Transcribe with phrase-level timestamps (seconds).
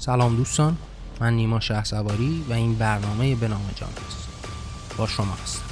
[0.00, 0.76] سلام دوستان
[1.20, 1.82] من نیما شه
[2.48, 4.28] و این برنامه به نام جان است
[4.98, 5.64] با شما هستم.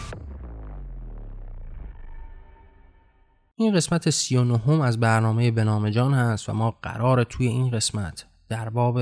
[3.57, 7.47] این قسمت سی و نهم از برنامه به نام جان هست و ما قرار توی
[7.47, 9.01] این قسمت در باب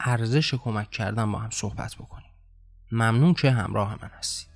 [0.00, 2.30] ارزش کمک کردن با هم صحبت بکنیم.
[2.92, 4.48] ممنون که همراه من هستید.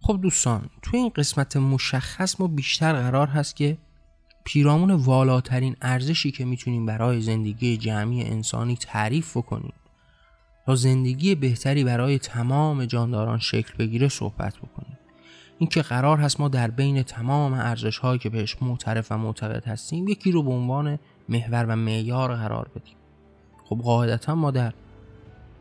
[0.00, 3.78] خب دوستان توی این قسمت مشخص ما بیشتر قرار هست که
[4.48, 9.72] پیرامون والاترین ارزشی که می‌تونیم برای زندگی جمعی انسانی تعریف بکنیم.
[10.66, 14.98] تا زندگی بهتری برای تمام جانداران شکل بگیره صحبت بکنیم.
[15.58, 19.64] این که قرار هست ما در بین تمام ارزش هایی که بهش معترف و معتقد
[19.64, 22.96] هستیم یکی رو به عنوان محور و معیار قرار بدیم.
[23.64, 24.72] خب قاعدتا ما در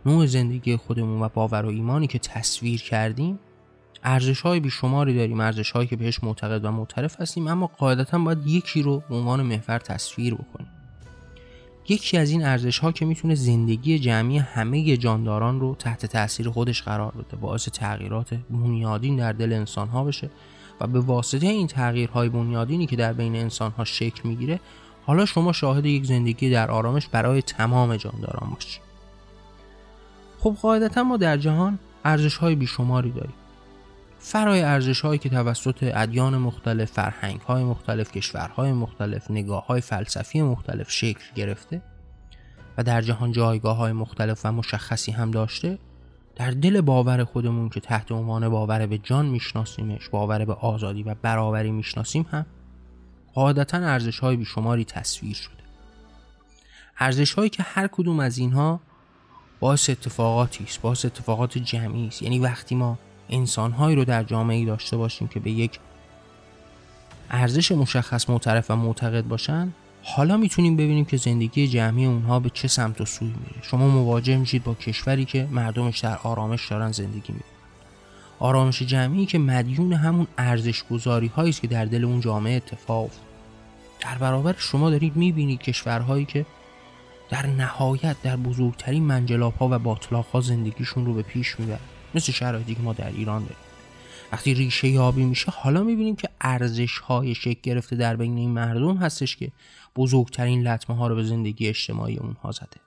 [0.05, 3.39] نوع زندگی خودمون و باور و ایمانی که تصویر کردیم
[4.03, 8.47] ارزش های بیشماری داریم ارزش هایی که بهش معتقد و معترف هستیم اما قاعدتا باید
[8.47, 10.67] یکی رو به عنوان محور تصویر بکنیم.
[11.89, 16.81] یکی از این ارزش ها که می‌تونه زندگی جمعی همه جانداران رو تحت تاثیر خودش
[16.81, 20.29] قرار بده باعث تغییرات بنیادین در دل انسان ها بشه
[20.81, 24.59] و به واسطه این تغییرهای بنیادینی که در بین انسان ها شکل می‌گیره
[25.05, 28.81] حالا شما شاهد یک زندگی در آرامش برای تمام جانداران باشید.
[30.39, 33.33] خب قاعدتا ما در جهان ارزش های بیشماری داریم.
[34.19, 40.41] فرای ارزش هایی که توسط ادیان مختلف، فرهنگ های مختلف، کشورهای مختلف، نگاه های فلسفی
[40.41, 41.81] مختلف شکل گرفته
[42.77, 45.79] و در جهان جایگاه های مختلف و مشخصی هم داشته
[46.35, 51.15] در دل باور خودمون که تحت عنوان باور به جان میشناسیمش باور به آزادی و
[51.21, 52.45] برابری می‌شناسیم هم
[53.33, 55.53] قاعدتا ارزش های بیشماری تصویر شده.
[56.99, 58.79] ارزش هایی که هر کدوم از اینها
[59.59, 62.21] باعث اتفاقاتی است باعث اتفاقات جمعی است.
[62.21, 62.97] یعنی وقتی ما
[63.29, 65.79] انسانهایی رو در جامعه داشته باشیم که به یک
[67.31, 69.73] ارزش مشخص معترف و معتقد باشن
[70.03, 73.61] حالا می‌تونیم ببینیم که زندگی جمعی اونها به چه سمت و سوی میره.
[73.61, 77.57] شما مواجه میشید با کشوری که مردمش در آرامش دارن زندگی می‌کنن.
[78.39, 83.09] آرامش جمعی که مدیون همون ارزش گذاری هایی است که در دل اون جامعه اتفاق
[83.99, 86.45] در برابر شما دارید می‌بینید کشورهایی که
[87.29, 91.79] در نهایت در بزرگترین منجلاب ها و باطلاق ها زندگیشون رو به پیش می‌برن
[92.15, 93.57] مثل شرایطی که ما در ایران داریم.
[94.31, 98.97] وقتی ریشه یابی میشه حالا می‌بینیم که ارزش های شکل گرفته در بین این مردم
[98.97, 99.51] هستش که
[99.95, 102.77] بزرگترین لطمه ها رو به زندگی اجتماعی اونها زده.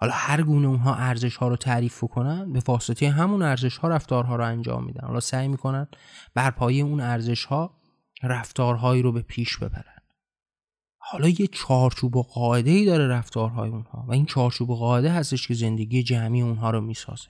[0.00, 4.36] حالا هر گونه اونها ارزش ها رو تعریف کنن به واسطه همون ارزش ها رفتارها
[4.36, 5.06] رو انجام میدن.
[5.06, 5.88] حالا سعی می‌کنن
[6.34, 7.78] بر پایه اون ارزش ها
[8.22, 10.02] رفتارهایی رو به پیش ببرن.
[10.98, 15.48] حالا یه چارچوب و قاعده ای داره رفتارهای اونها و این چارچوب و قاعده هستش
[15.48, 17.28] که زندگی جمعی اونها رو می‌سازه.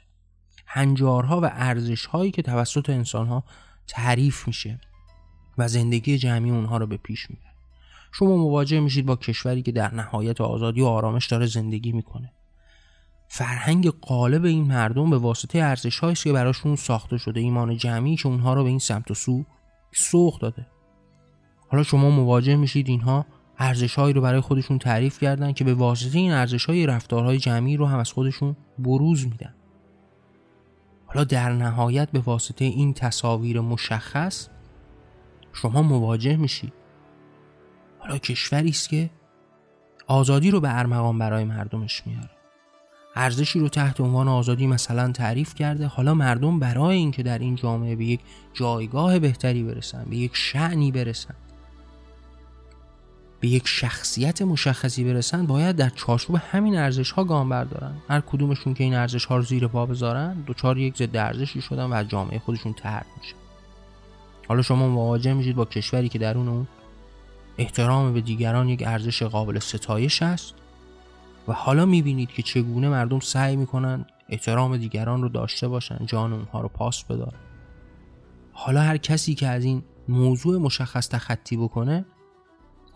[0.70, 3.44] هنجارها و ارزشهایی که توسط انسانها
[3.86, 4.80] تعریف میشه
[5.58, 7.52] و زندگی جمعی اونها رو به پیش می‌بره.
[8.12, 12.32] شما مواجه میشید با کشوری که در نهایت آزادی و آرامش داره زندگی می‌کنه.
[13.28, 18.26] فرهنگ قالب این مردم به واسطه ارزش است که براشون ساخته شده ایمان جمعی که
[18.26, 19.44] اونها رو به این سمت و سو
[19.92, 20.66] سوق داده.
[21.68, 23.26] حالا شما مواجه میشید اینها
[23.58, 27.76] ارزش هایی رو برای خودشون تعریف کردن که به واسطه این ارزش های رفتارهای جمعی
[27.76, 29.54] رو هم از خودشون بروز میدن.
[31.08, 34.48] حالا در نهایت به واسطه این تصاویر مشخص
[35.52, 36.72] شما مواجه میشید.
[37.98, 39.10] حالا کشوری است که
[40.06, 42.30] آزادی رو به ارمغان برای مردمش میاره.
[43.16, 45.86] ارزشی رو تحت عنوان آزادی مثلا تعریف کرده.
[45.86, 48.20] حالا مردم برای اینکه در این جامعه به یک
[48.52, 51.34] جایگاه بهتری برسن به یک شعنی برسن
[53.40, 57.94] به یک شخصیت مشخصی برسن باید در چارچوب همین ارزش ها گام بردارن.
[58.08, 61.84] هر کدومشون که این ارزش ها رو زیر پا بذارن دوچار یک ضد ارزشی شدن
[61.84, 63.36] و از جامعه خودشون ترد میشن
[64.48, 66.68] حالا شما مواجه میشید با کشوری که درون اون
[67.58, 70.54] احترام به دیگران یک ارزش قابل ستایش است
[71.48, 76.60] و حالا می‌بینید که چگونه مردم سعی می‌کنن احترام دیگران رو داشته باشن جان اونها
[76.60, 77.38] رو پاس بدارن
[78.52, 82.04] حالا هر کسی که از این موضوع مشخص تخطی بکنه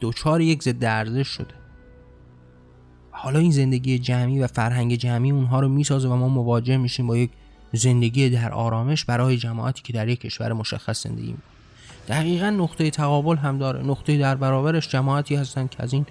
[0.03, 1.55] دوچار یک ضد ارزش شده.
[3.11, 7.17] حالا این زندگی جمعی و فرهنگ جمعی اونها رو می‌سازه و ما مواجه میشیم با
[7.17, 7.31] یک
[7.73, 11.45] زندگی در آرامش برای جماعتی که در یک کشور مشخص زندگی می‌کنه
[12.09, 13.83] دقیقا نقطه تقابل هم داره.
[13.83, 16.07] نقطه در برابرش جماعتی هستن که از این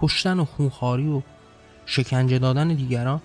[0.00, 1.22] کشتن و خونخاری و
[1.86, 3.20] شکنجه دادن دیگران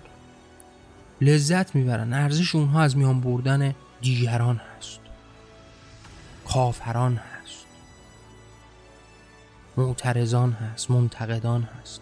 [1.20, 2.12] لذت می‌برن.
[2.12, 5.00] ارزش اونها از میان بردن دیگران هست.
[6.48, 7.35] کافران هست
[9.76, 12.00] معترضان هست منتقدان هست.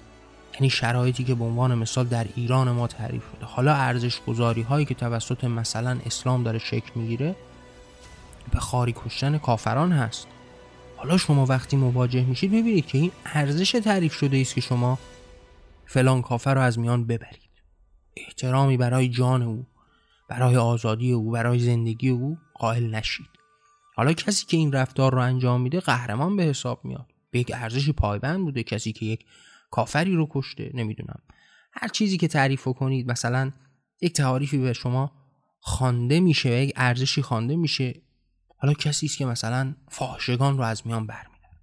[0.54, 3.46] یعنی شرایطی که به عنوان مثال در ایران ما تعریف شده.
[3.46, 7.36] حالا ارزش گذاری هایی که توسط مثلا اسلام داره شکل می‌گیره
[8.52, 10.26] به خاری کشتن کافران هست.
[10.96, 14.98] حالا شما وقتی مواجه میشید ببینید که این ارزش تعریف شده است که شما
[15.86, 17.50] فلان کافر رو از میان ببرید.
[18.16, 19.66] احترامی برای جان او
[20.28, 23.28] برای آزادی او برای زندگی او قائل نشید.
[23.96, 27.13] حالا کسی که این رفتار رو انجام میده قهرمان به حساب میاد.
[27.34, 29.24] به یک ارزشی پایبند بوده کسی که یک
[29.70, 31.22] کافری رو کشته نمی‌دونم.
[31.72, 33.52] هر چیزی که تعریف کنید مثلا
[34.00, 35.12] یک تعریفی به شما
[35.60, 37.94] خوانده میشه و یک ارزشی خوانده میشه
[38.58, 41.58] حالا کسی است که مثلا فاحشگان رو از میان برمیداره.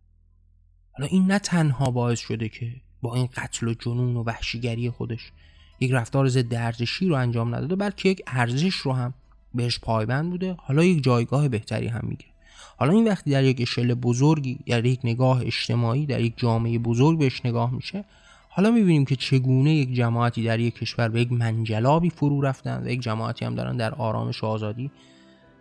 [0.92, 2.72] حالا این نه تنها باعث شده که
[3.02, 5.32] با این قتل و جنون و وحشیگری خودش
[5.80, 9.14] یک رفتار ضد ارزشی رو انجام نداده بلکه یک ارزش رو هم
[9.54, 10.56] بهش پایبند بوده.
[10.60, 12.31] حالا یک جایگاه بهتری هم می‌گیره.
[12.78, 17.20] حالا این وقتی در یک اشل بزرگی در یک نگاه اجتماعی در یک جامعه بزرگ
[17.20, 18.06] بهش نگاه میشه
[18.50, 22.90] حالا می‌بینیم که چگونه یک جماعتی در یک کشور به یک منجلابی فرو رفتن و
[22.90, 24.92] یک جماعتی هم دارن در آرامش و آزادی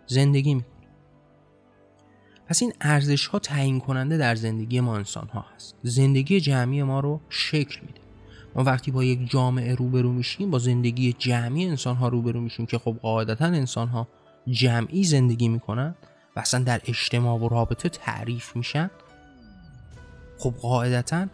[0.06, 0.80] زندگی می‌کنن.
[2.46, 5.76] پس این ارزش ها تعیین کننده در زندگی ما انسان ها هست.
[5.82, 8.00] زندگی جمعی ما رو شکل میده.
[8.54, 12.78] ما وقتی با یک جامعه روبرو میشیم با زندگی جمعی انسان ها روبرو میشیم که
[12.78, 14.08] خب قاعدتا انسان ها
[14.48, 15.94] جمعی زندگی می‌کنن
[16.36, 18.90] و اصلا در اجتماع و رابطه تعریف میشن؟
[20.38, 21.26] خب قاعدتا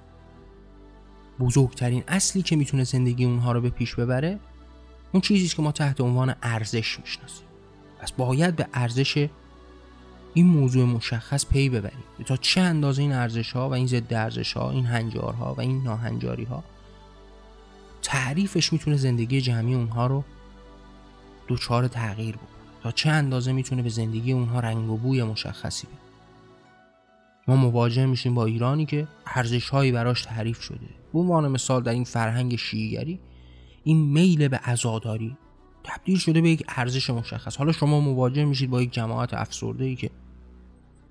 [1.41, 4.39] بزرگترین اصلی که می‌تونه زندگی اونها رو به پیش ببره
[5.13, 7.47] اون چیزی که ما تحت عنوان ارزش می‌شناسیم.
[7.99, 9.29] پس باید به ارزش
[10.35, 14.53] این موضوع مشخص پی ببریم تا چه اندازه این ارزش ها و این ضد ارزش
[14.53, 16.65] ها این هنجارها و این ناهنجاری ها
[18.03, 20.25] تعریفش می‌تونه زندگی جمعی اونها رو
[21.49, 22.56] دوچار تغییر بود
[22.87, 25.97] تا چه اندازه می‌تونه به زندگی اونها رنگ و بوی مشخصی بده.
[27.49, 30.87] ما مواجه میشیم با ایرانی که ارزش هایی براش تعریف شده.
[31.13, 33.21] به عنوان مثال در این فرهنگ شیعیگری
[33.85, 35.37] این میل به عزاداری
[35.85, 37.57] تبدیل شده به یک ارزش مشخص.
[37.57, 40.11] حالا شما مواجه میشید با یک جماعت افسرده ای که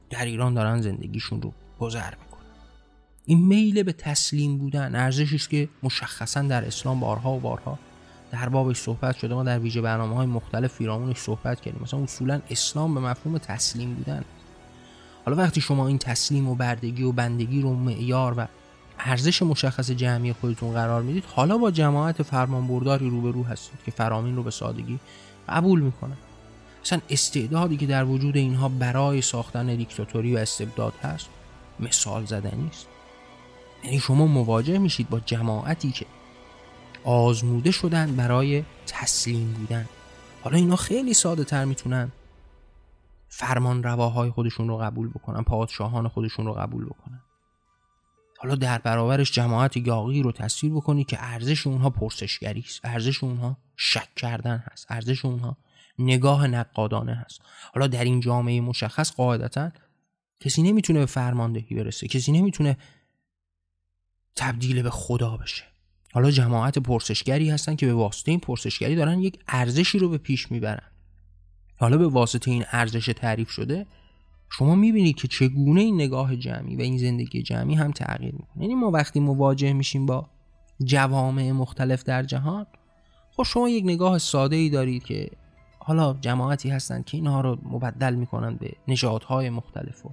[0.09, 2.45] در ایران دارن زندگیشون رو گذر می‌کنن.
[3.25, 7.79] این میل به تسلیم بودن ارزشی است که مشخصا در اسلام بارها و بارها
[8.31, 11.81] در بابش صحبت شده ما در ویژه برنامه های مختلف فیرامونش صحبت کردیم.
[11.83, 14.23] مثلا اصولا اسلام به مفهوم تسلیم بودن.
[15.25, 18.47] حالا وقتی شما این تسلیم و بردگی و بندگی رو معیار و
[18.99, 24.43] ارزش مشخص جمعی خودتون قرار می‌دید حالا با جماعت فرمانبرداری روبرو هستید که فرامین رو
[24.43, 24.99] به سادگی
[25.49, 26.17] قبول می‌کنن.
[26.83, 31.27] اصلا استعدادی که در وجود اینها برای ساختن دیکتاتوری و استبداد هست
[31.79, 32.87] مثال زدنی است.
[33.83, 36.05] یعنی شما مواجه میشید با جماعتی که
[37.05, 39.85] آزموده شدن برای تسلیم بودن.
[40.43, 42.11] حالا اینا خیلی ساده تر می‌تونن
[43.27, 47.21] فرمان رواهای خودشون رو قبول بکنن پادشاهان خودشون رو قبول بکنن.
[48.37, 53.57] حالا در برابرش جماعت یاقی رو تصویر بکنید که ارزش اونها پرسشگری است ارزش اونها
[53.75, 55.57] شک کردن هست ارزش اونها
[55.99, 57.41] نگاه نقادانه هست.
[57.73, 59.71] حالا در این جامعه مشخص قاعدتا
[60.39, 62.77] کسی نمی‌تونه به فرماندهی برسه کسی نمی‌تونه
[64.35, 65.74] تبدیل به خدا بشه.
[66.15, 70.51] حالا جماعت پرسشگری هستن که به واسطه این پرسشگری دارن یک ارزشی رو به پیش
[70.51, 70.91] می‌برن.
[71.77, 73.85] حالا به واسطه این ارزش تعریف شده
[74.49, 78.63] شما می‌بینید که چگونه این نگاه جمعی و این زندگی جمعی هم تغییر می‌کنه.
[78.63, 80.29] یعنی ما وقتی مواجه میشیم با
[80.83, 82.65] جوامع مختلف در جهان
[83.31, 85.29] خب شما یک نگاه ساده ای دارید که
[85.79, 90.09] حالا جماعتی هستند که اینها رو مبدل می‌کنن به نژادهای مختلف و.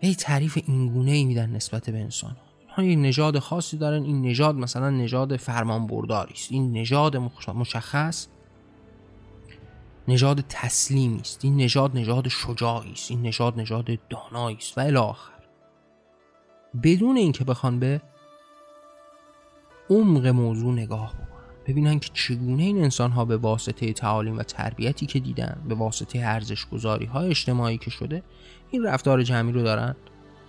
[0.00, 4.02] ای تعریف اینگونه ای میدن نسبت به انسان ها یک نژاد خاصی دارن.
[4.02, 6.52] این نژاد مثلا نژاد فرمانبرداری است.
[6.52, 7.16] این نژاد
[7.54, 8.26] مشخص
[10.08, 11.44] نژاد تسلیمی است.
[11.44, 13.10] این نژاد نژاد شجاعی است.
[13.10, 14.78] این نژاد نژاد دانایی است.
[14.78, 15.32] و الی آخر.
[16.82, 18.00] بدون اینکه بخوان به
[19.90, 21.32] عمق موضوع نگاه بکنن.
[21.66, 26.18] ببینن که چگونه این انسان ها به واسطه تعالیم و تربیتی که دیدن به واسطه
[26.18, 28.22] ارزش گذاری های اجتماعی که شده
[28.70, 29.96] این رفتار جمعی رو دارن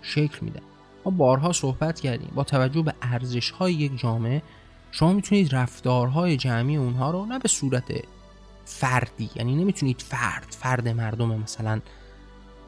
[0.02, 0.62] شکل میدن.
[1.06, 4.42] ما بارها صحبت کردیم با توجه به ارزش های یک جامعه
[4.92, 7.84] شما می‌تونید رفتارهای جمعی اونها رو نه به صورت
[8.66, 11.82] فردی یعنی نمی‌تونید فرد فرد مردم مثلا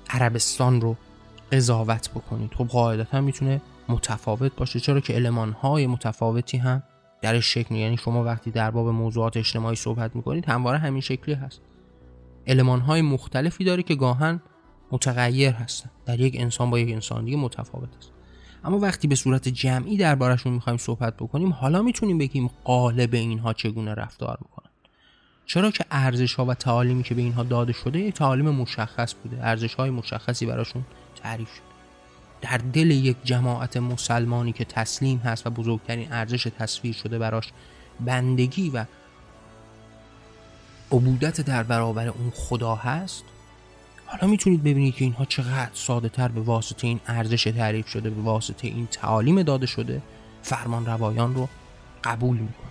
[0.09, 0.95] عربستان رو
[1.51, 2.53] قضاوت بکنید.
[2.53, 4.79] خب قاعدتا می‌تونه متفاوت باشه.
[4.79, 6.83] چرا که های متفاوتی هم
[7.21, 11.61] درش شکل یعنی شما وقتی در باب موضوعات اجتماعی صحبت می‌کنید همواره همین شکلی هست.
[12.87, 14.41] های مختلفی داره که گاهن
[14.91, 15.89] متغیر هستن.
[16.05, 18.14] در یک انسان با یک انسان دیگه متفاوت است
[18.65, 23.93] اما وقتی به صورت جمعی دربارشون می‌خوایم صحبت بکنیم حالا می‌تونیم بگیم قالب اینها چگونه
[23.93, 24.69] رفتار می‌کنن.
[25.45, 29.37] چرا که ارزش ها و تعالیمی که به اینها داده شده یک تعالیم مشخص بوده.
[29.45, 30.85] ارزش های مشخصی براشون
[31.23, 31.65] تعریف شده.
[32.41, 37.51] در دل یک جماعت مسلمانی که تسلیم هست و بزرگترین ارزش تصویر شده براش
[37.99, 38.85] بندگی و
[40.91, 43.23] عبودت در برابر اون خدا هست
[44.05, 48.21] حالا می‌تونید ببینید که اینها چقدر ساده تر به واسطه این ارزش تعریف شده به
[48.21, 50.01] واسطه این تعالیم داده شده.
[50.41, 51.49] فرمان روایان رو
[52.03, 52.65] قبول می‌کنه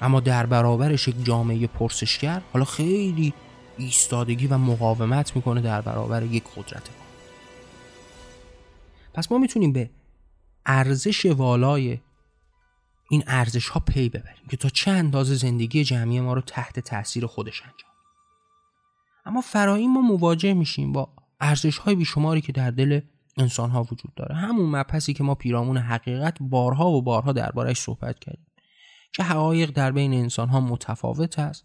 [0.00, 3.34] اما در برابرش یک جامعه پرسشگر حالا خیلی
[3.78, 6.82] ایستادگی و مقاومت می‌کنه در برابر یک قدرت
[9.14, 9.90] پس ما می‌تونیم به
[10.66, 11.98] ارزش والای
[13.10, 17.26] این ارزش ها پی ببریم که تا چه اندازه زندگی جمعی ما رو تحت تاثیر
[17.26, 17.93] خودش انجام
[19.24, 23.00] اما فرایین ما مواجه میشیم با ارزش های بیشماری که در دل
[23.36, 24.34] انسان ها وجود داره.
[24.34, 28.46] همون مبحثی که ما پیرامون حقیقت بارها و بارها دربارهش صحبت کردیم
[29.12, 31.64] که حقایق در بین انسان ها متفاوت است.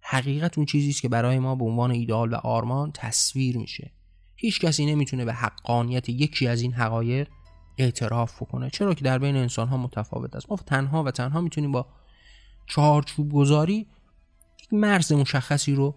[0.00, 3.92] حقیقت اون چیزی است که برای ما به عنوان ایدال و آرمان تصویر میشه.
[4.36, 7.28] هیچ کسی نمی‌تونه به حقانیت یکی از این حقایق
[7.78, 8.70] اعتراف بکنه.
[8.70, 10.50] چرا که در بین انسان ها متفاوت است.
[10.50, 11.86] ما تنها و تنها می‌تونیم با
[12.66, 13.86] چهارچوب گذاری
[14.62, 15.94] یک مرز مشخصی رو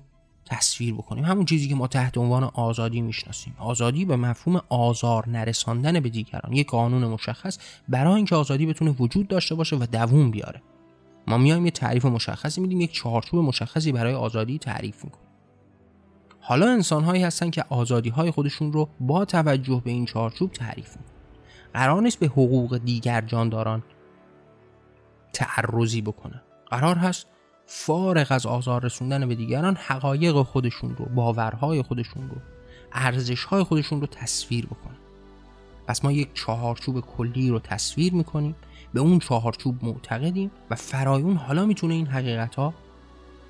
[0.50, 1.25] تصویر بکنیم.
[1.25, 3.56] همون چیزی که ما تحت عنوان آزادی می‌شناسیم.
[3.60, 6.54] آزادی به مفهوم آزار نرساندن به دیگران.
[6.54, 7.58] یک قانون مشخص
[7.89, 10.62] برای اینکه آزادی بتونه وجود داشته باشه و دووم بیاره.
[11.27, 15.27] ما میایم یه تعریف مشخصی میدیم یک چهارچوب مشخصی برای آزادی تعریف می‌کنیم.
[16.39, 20.89] حالا انسان هایی هستن که آزادی های خودشون رو با توجه به این چهارچوب تعریف
[20.89, 21.18] می‌کنن.
[21.74, 23.84] قرار نیست به حقوق دیگر جانداران
[25.34, 27.27] تعرضی بکنه قرار هست
[27.69, 32.36] فارغ از آزار رسوندن به دیگران حقایق خودشون رو باورهای خودشون رو
[32.91, 34.97] ارزشهای خودشون رو تصویر بکنن.
[35.88, 38.55] پس ما یک چهارچوب کلی رو تصویر می‌کنیم
[38.93, 42.74] به اون چهارچوب معتقدیم و فرایون حالا می‌تونه این حقیقت ها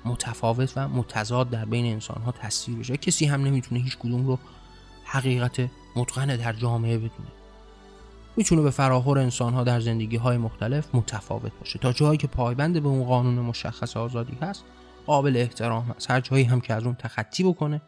[0.04, 2.96] متفاوت و متضاد در بین انسان ها تصویر بشه.
[2.96, 4.38] کسی هم نمی‌تونه هیچ کدوم رو
[5.04, 7.28] حقیقت متقن در جامعه بدونه.
[8.38, 11.78] می‌تونه به فراخور انسان ها در زندگی های مختلف متفاوت باشه.
[11.78, 14.64] تا جایی که پایبند به اون قانون مشخص آزادی هست
[15.06, 16.10] قابل احترام هست.
[16.10, 17.82] هر جایی هم که از اون تخطی بکنه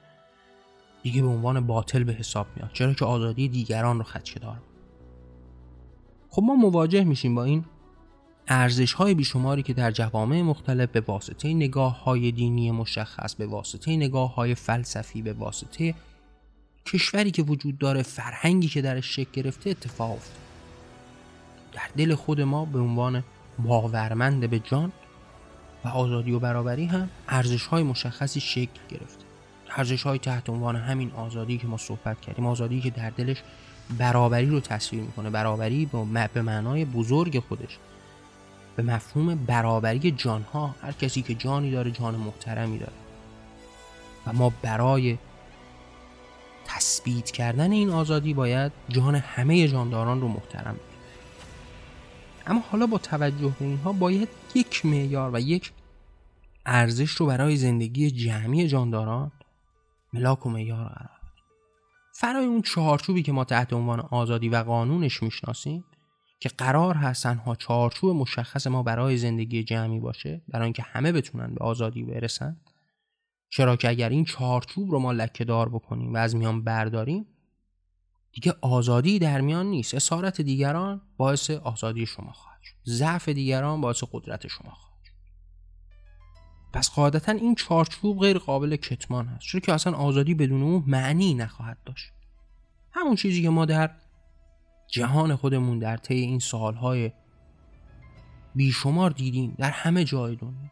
[1.03, 2.71] دیگه به عنوان باطل به حساب میاد.
[2.73, 4.57] چرا که آزادی دیگران رو خدشه دار
[6.31, 7.65] خب ما مواجه میشیم با این
[8.49, 13.97] ارزش های بیشماری که در جوامع مختلف به واسطه نگاه های دینی مشخص به واسطه
[13.97, 15.95] نگاه های فلسفی به واسطه
[16.93, 20.37] کشوری که وجود داره فرهنگی که درش شکل گرفته اتفاق افتاد.
[21.73, 23.25] در دل خود ما به عنوان
[23.59, 24.93] باورمند به جان
[25.85, 29.25] و آزادی و برابری هم ارزش های مشخصی شکل گرفته.
[29.77, 33.43] ارزش های تحت عنوان همین آزادی که ما صحبت کردیم آزادی که در دلش
[33.99, 35.31] برابری رو تصویر می‌کنه.
[35.31, 35.91] برابری
[36.35, 37.79] به معنای بزرگ خودش.
[38.77, 40.75] به مفهوم برابری جانها.
[40.83, 42.93] هر کسی که جانی داره جان محترمی داره.
[44.27, 45.19] و ما برای
[46.71, 50.77] تثبیت کردن این آزادی باید جان همه جانداران رو محترم
[52.47, 55.73] اما حالا با توجه به اینها باید یک معیار و یک
[56.67, 59.33] ارزش رو برای زندگی جمعی جانداران
[60.13, 61.21] ملاک و معیار قرار
[62.13, 65.85] فرای اون چهارچوبی که ما تحت عنوان آزادی و قانونش می‌شناسیم
[66.41, 71.55] که قرار هست تنها چهارچوب مشخص ما برای زندگی جمعی باشه برای اینکه همه بتونن
[71.55, 72.57] به آزادی برسن
[73.51, 77.27] چرا که اگر این چهارچوب رو ما لکه دار بکنیم و از میان برداریم
[78.33, 79.95] دیگه آزادی در میان نیست.
[79.95, 82.75] اسارت دیگران باعث آزادی شما خواهد شد.
[82.87, 85.13] ضعف دیگران باعث قدرت شما خواهد شد.
[86.73, 89.47] پس قاعدتا این چهارچوب غیر قابل کتمان هست.
[89.47, 92.13] چرا که اصلا آزادی بدون اون معنی نخواهد داشت.
[92.93, 93.91] همون چیزی که ما در
[94.89, 97.13] جهان خودمون در طی این سالهای
[98.55, 100.71] بیشمار دیدیم در همه جای دنیا.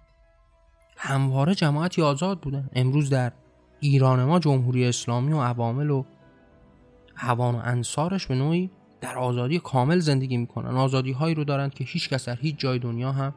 [1.00, 2.70] همواره جماعتی آزاد بودن.
[2.72, 3.32] امروز در
[3.80, 6.04] ایران ما جمهوری اسلامی و عوامل و
[7.14, 10.76] هوان و انصارش به نوعی در آزادی کامل زندگی می‌کنن.
[10.76, 13.34] آزادی هایی رو دارند که هیچ کس در هیچ جای دنیا هم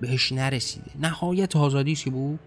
[0.00, 0.90] بهش نرسیده.
[1.00, 2.38] نهایت آزادی که به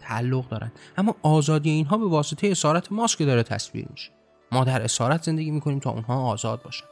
[0.00, 0.72] تعلق دارن.
[0.96, 4.10] اما آزادی اینها به واسطه اسارت ماسک داره تصویر میشه.
[4.52, 6.86] ما در اسارت زندگی می‌کنیم تا اونها آزاد باشن.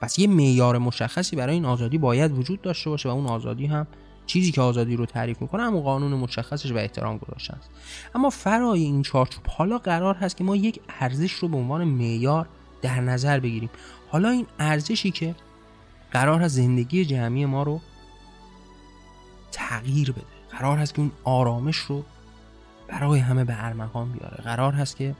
[0.00, 3.86] پس یه معیار مشخصی برای این آزادی باید وجود داشته باشه و اون آزادی هم
[4.30, 7.70] چیزی که آزادی رو تعریف می‌کنه همون قانون مشخصش و احترام گذاشتن است.
[8.14, 12.48] اما فرای این چارچوب حالا قرار هست که ما یک ارزش رو به عنوان معیار
[12.82, 13.70] در نظر بگیریم.
[14.08, 15.34] حالا این ارزشی که
[16.12, 17.80] قرار هست زندگی جمعی ما رو
[19.52, 20.24] تغییر بده.
[20.50, 22.04] قرار هست که اون آرامش رو
[22.88, 24.36] برای همه به ارمغان بیاره.
[24.44, 25.14] قرار هست که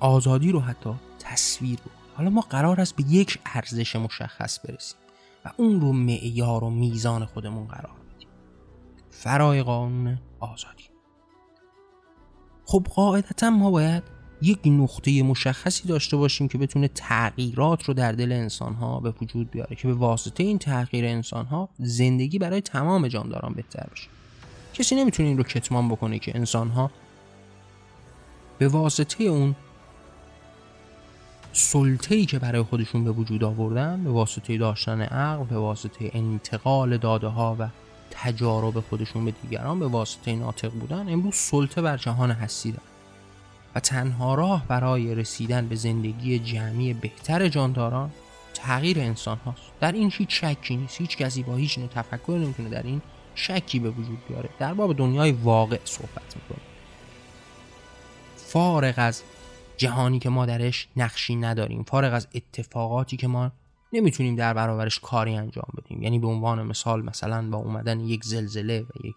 [0.00, 4.98] آزادی رو حتی تصویر بکنه حالا ما قرار است به یک ارزش مشخص برسیم.
[5.44, 8.28] و اون رو معیار و میزان خودمون قرار بدیم
[9.10, 10.84] فرای قانون آزادی.
[12.64, 14.02] خب قاعدتا ما باید
[14.42, 19.50] یک نقطه مشخصی داشته باشیم که بتونه تغییرات رو در دل انسان ها به وجود
[19.50, 24.08] بیاره که به واسطه این تغییر انسان ها زندگی برای تمام جانداران بهتر بشه.
[24.74, 26.90] کسی نمی‌تونه این رو کتمان بکنه که انسان ها
[28.58, 29.56] به واسطه اون
[31.52, 36.96] سلطه ای که برای خودشون به وجود آوردن به واسطه داشتن عقل به واسطه انتقال
[36.96, 37.68] داده ها و
[38.10, 42.84] تجارب خودشون به دیگران به واسطه ناطق بودن امروز سلطه بر جهان هستی دارن
[43.74, 48.10] و تنها راه برای رسیدن به زندگی جمعی بهتر جانداران
[48.54, 51.00] تغییر انسان هاست در این هیچ شکی نیست.
[51.00, 53.02] هیچ کسی با هیچ تفکر نمی‌تونه در این
[53.34, 54.48] شکی به وجود بیاره.
[54.58, 56.64] در باب دنیای واقع صحبت می‌کنه
[58.36, 59.22] فارغ از
[59.80, 63.52] جهانی که ما درش نقشی نداریم فارغ از اتفاقاتی که ما
[63.92, 66.02] نمی‌تونیم در برابرش کاری انجام بدیم.
[66.02, 69.14] یعنی به عنوان مثال مثلا با اومدن یک زلزله و یک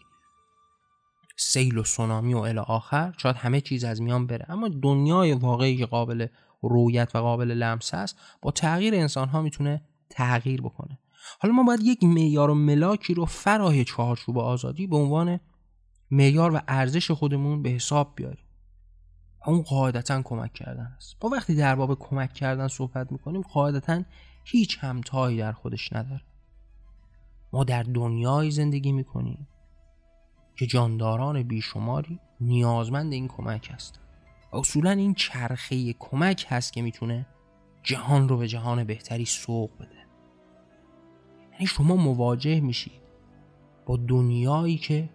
[1.37, 4.45] سیل و سونامی و الی آخر شاید همه چیز از میان بره.
[4.49, 6.27] اما دنیای واقعی قابل
[6.61, 10.99] رویت و قابل لمس است با تغییر انسان ها می‌تونه تغییر بکنه.
[11.39, 15.39] حالا ما باید یک معیار و ملاکی رو فرای چهارچوب آزادی به عنوان
[16.11, 18.42] معیار و ارزش خودمون به حساب بیاریم.
[19.45, 21.15] اون قاعدتا کمک کردن است.
[21.23, 24.03] ما وقتی در باب کمک کردن صحبت می‌کنیم قاعدتا
[24.43, 26.21] هیچ همتایی در خودش نداره.
[27.53, 29.47] ما در دنیای زندگی می‌کنیم
[30.55, 34.01] که جانداران بیشماری نیازمند این کمک هستن
[34.53, 37.25] اصولا این چرخه کمک هست که می‌تونه
[37.83, 40.05] جهان رو به جهان بهتری سوق بده.
[41.51, 43.01] یعنی شما مواجه میشید
[43.85, 45.09] با دنیایی که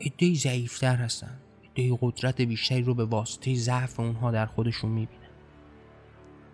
[0.00, 1.40] عدهای ضعیفتر هستن.
[1.76, 5.20] عدهای قدرت بیشتری رو به واسطه ضعف اونها در خودشون می‌بینن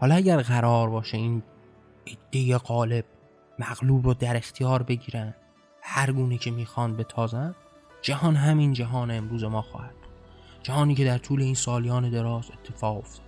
[0.00, 1.42] حالا اگر قرار باشه این
[2.06, 3.04] عده غالب
[3.58, 5.34] مغلوب رو در اختیار بگیرن
[5.82, 7.54] هر گونه که می‌خوان به تازن
[8.02, 9.94] جهان همین جهان امروز ما خواهد
[10.62, 13.26] جهانی که در طول این سالیان دراز اتفاق افتاد.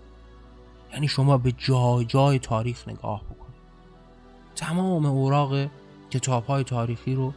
[0.92, 3.62] یعنی شما به جای جای تاریخ نگاه بکنید.
[4.56, 5.70] تمام اوراق
[6.11, 7.32] کتاب های تاریخی رو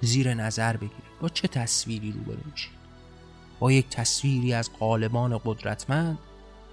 [0.00, 1.18] زیر نظر بگیرید.
[1.20, 2.81] با چه تصویری روبرو میشید؟
[3.62, 6.18] با یک تصویری از قالبان قدرتمند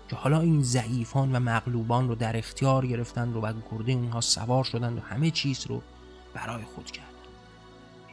[0.08, 4.63] که حالا این ضعیفان و مغلوبان رو در اختیار گرفتن رو و گرده اونها سوار
[4.63, 5.82] شدند و همه چیز رو
[6.34, 7.06] برای خود کرد.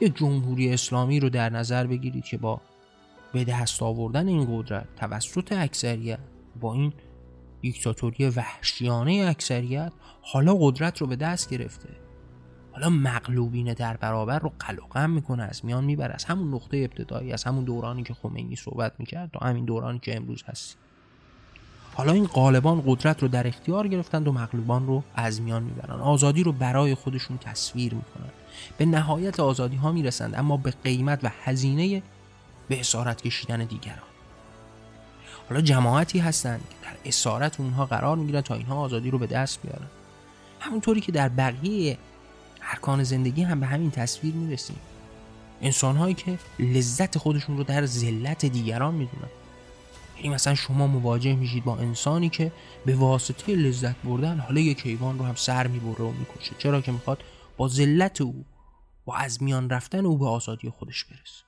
[0.01, 2.61] یک جمهوری اسلامی رو در نظر بگیرید که با
[3.33, 6.19] به دست آوردن این قدرت توسط اکثریت
[6.61, 6.93] با این
[7.61, 11.89] دیکتاتوری وحشیانه اکثریت حالا قدرت رو به دست گرفته.
[12.77, 17.45] حالا مغلوبین در برابر رو قلقم می‌کنه از میان می‌بره از همون نقطه ابتدایی از
[17.45, 20.77] همون دورانی که خمینی صحبت می‌کرد تا همین دورانی که امروز هست
[21.95, 26.01] حالا این غالبان قدرت رو در اختیار گرفتند و مغلوبان رو از میان می‌برن.
[26.01, 28.31] آزادی رو برای خودشون تصویر می‌کنن.
[28.79, 32.03] به نهایت آزادی ها می‌رسند اما به قیمت و هزینه
[32.69, 33.99] به اسارت کشیدن دیگران.
[35.49, 39.63] حالا جماعتی هستند که در اسارت اونها قرار می‌گیرن تا اینها آزادی رو به دست
[39.63, 39.87] بیارن.
[40.61, 41.99] همونطوری که در بقیه
[42.71, 44.77] ارکان زندگی هم به همین تصویر می‌رسیم.
[45.61, 49.29] انسانهایی که لذت خودشون رو در ذلت دیگران می‌دونن.
[50.17, 52.53] یعنی مثلا شما مواجه میشید با انسانی که
[52.87, 56.55] به واسطه لذت بردن حالا یک حیوان رو هم سر می‌بره و می‌کشه.
[56.59, 57.25] چرا که می‌خواد
[57.57, 58.45] با ذلت او
[59.05, 61.45] با از میان رفتن او به آزادی خودش برسه.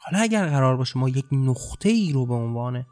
[0.00, 2.86] حالا اگر قرار باشه ما یک نقطه ای رو به عنوان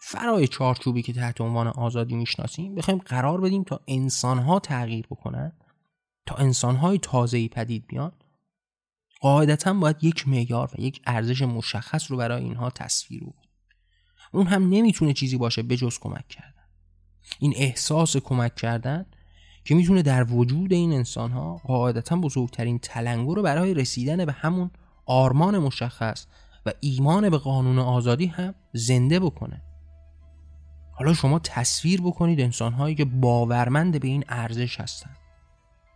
[0.00, 5.52] فرای چارچوبی که تحت عنوان آزادی می‌شناسیم بخوایم قرار بدیم تا انسانها تغییر بکنن
[6.26, 8.12] تا انسانهای تازه‌ای پدید بیان
[9.20, 13.34] قاعدتا باید یک معیار و یک ارزش مشخص رو برای اینها تصویر رو
[14.32, 16.64] اون هم نمی‌تونه چیزی باشه به جز کمک کردن.
[17.38, 19.06] این احساس کمک کردن
[19.64, 24.70] که می‌تونه در وجود این انسان ها قاعدتا بزرگترین تلنگر رو برای رسیدن به همون
[25.06, 26.26] آرمان مشخص
[26.66, 29.62] و ایمان به قانون آزادی هم زنده بکنه.
[30.92, 35.16] حالا شما تصویر بکنید انسان هایی که باورمند به این ارزش هستند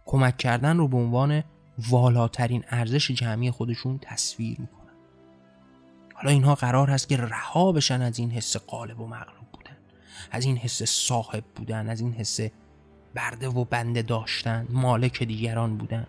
[0.09, 1.45] کمک کردن رو به عنوان
[1.91, 4.93] والاترین ارزش جمعی خودشون تصویر می‌کنن.
[6.15, 9.77] حالا اینها قرار هست که رها بشن از این حس قالب و مغلوب بودن
[10.31, 12.41] از این حس صاحب بودن از این حس
[13.15, 16.07] برده و بنده داشتن مالک دیگران بودن.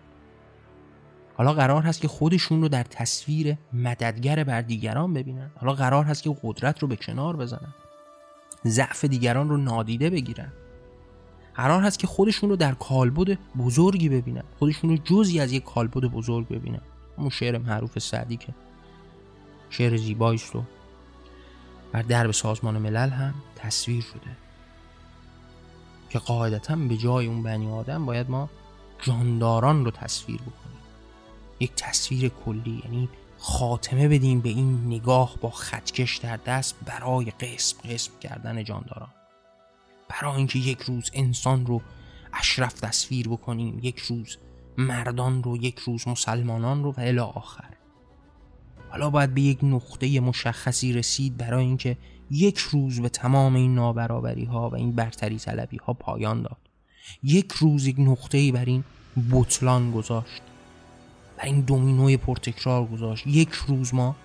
[1.36, 5.50] حالا قرار هست که خودشون رو در تصویر مددگر بر دیگران ببینن.
[5.56, 7.74] حالا قرار هست که قدرت رو به کنار بزنن.
[8.66, 10.52] ضعف دیگران رو نادیده بگیرن.
[11.60, 14.42] قرار هست که خودشون رو در کالبد بزرگی ببینن.
[14.58, 16.80] خودشون رو جزی از یک کالبد بزرگ ببینن.
[17.18, 18.54] همون شعر معروف سعدی که
[19.70, 20.64] شعر زیبایش رو
[21.92, 24.36] بر درب سازمان ملل هم تصویر شده.
[26.10, 28.50] که قاعدتا به جای اون بنی آدم باید ما
[29.02, 30.80] جانداران رو تصویر بکنیم.
[31.60, 37.88] یک تصویر کلی یعنی خاتمه بدیم به این نگاه با خطکش در دست برای قسم
[37.88, 39.19] قسم کردن جانداران.
[40.10, 41.82] برای اینکه یک روز انسان رو
[42.32, 44.36] اشرف تصویر بکنیم یک روز
[44.78, 47.70] مردان رو یک روز مسلمانان رو و الی آخر.
[48.90, 51.96] حالا باید به یک نقطه مشخصی رسید برای اینکه
[52.30, 56.56] یک روز به تمام این نابرابری ها و این برتری طلبی ها پایان داد.
[57.22, 58.84] یک روز یک نقطه بر این
[59.30, 60.42] بطلان گذاشت.
[61.38, 63.26] بر این دومینوی پرتکرار گذاشت.
[63.26, 64.16] یک روز ما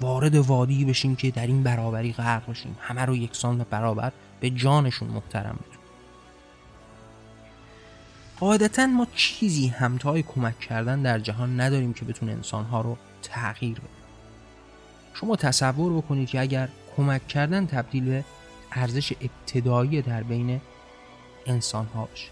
[0.00, 2.76] وارد وادی بشیم که در این برابری غرق بشیم.
[2.80, 5.76] همه رو یکسان و برابر به جانشون محترم بدون
[8.40, 13.88] قاعدتا ما چیزی همتای کمک کردن در جهان نداریم که بتونه انسانها رو تغییر بده.
[15.14, 18.24] شما تصور بکنید که اگر کمک کردن تبدیل به
[18.72, 20.60] ارزش ابتدایی در بین
[21.46, 22.28] انسان ها باشه.